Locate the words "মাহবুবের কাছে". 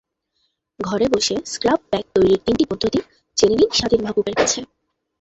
4.03-4.59